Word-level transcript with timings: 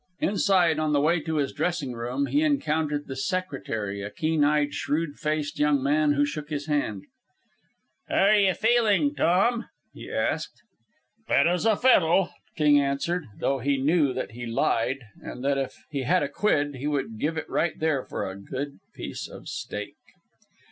Inside, 0.19 0.79
on 0.79 0.93
the 0.93 0.99
way 0.99 1.19
to 1.19 1.35
his 1.35 1.53
dressing 1.53 1.93
room, 1.93 2.25
he 2.25 2.41
encountered 2.41 3.05
the 3.05 3.15
secretary, 3.15 4.01
a 4.01 4.09
keen 4.09 4.43
eyed, 4.43 4.73
shrewd 4.73 5.19
faced 5.19 5.59
young 5.59 5.83
man, 5.83 6.13
who 6.13 6.25
shook 6.25 6.49
his 6.49 6.65
hand. 6.65 7.03
"How 8.09 8.15
are 8.15 8.33
you 8.35 8.55
feelin', 8.55 9.13
Tom?" 9.13 9.67
he 9.93 10.11
asked. 10.11 10.63
"Fit 11.27 11.45
as 11.45 11.67
a 11.67 11.75
fiddle," 11.75 12.31
King 12.57 12.79
answered, 12.79 13.27
though 13.37 13.59
he 13.59 13.77
knew 13.77 14.11
that 14.11 14.31
he 14.31 14.47
lied, 14.47 15.01
and 15.21 15.45
that 15.45 15.59
if 15.59 15.75
he 15.91 16.01
had 16.01 16.23
a 16.23 16.29
quid, 16.29 16.77
he 16.77 16.87
would 16.87 17.19
give 17.19 17.37
it 17.37 17.47
right 17.47 17.77
there 17.77 18.03
for 18.03 18.27
a 18.27 18.41
good 18.41 18.79
piece 18.95 19.27
of 19.27 19.47
steak. 19.47 19.93